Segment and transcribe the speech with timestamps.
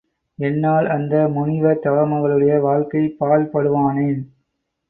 [0.39, 4.21] என்னால் அந்த முனிவர்தவமகளுடைய வாழ்க்கை பாழ்படுவானேன்?